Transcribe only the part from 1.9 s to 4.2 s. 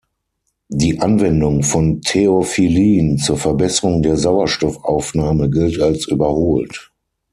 Theophyllin zur Verbesserung der